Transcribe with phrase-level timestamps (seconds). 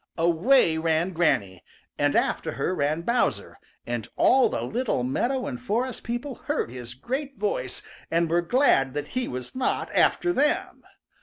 [0.17, 1.63] Away ran Granny,
[1.99, 6.95] and after her ran Bowser, and all the little meadow and forest people heard his
[6.95, 10.81] great voice and were glad that he was not after them.